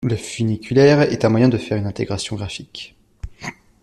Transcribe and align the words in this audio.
Le 0.03 0.15
funiculaire 0.15 1.01
est 1.01 1.25
un 1.25 1.29
moyen 1.29 1.47
de 1.47 1.59
faire 1.59 1.77
une 1.77 1.85
intégration 1.85 2.35
graphique. 2.35 2.95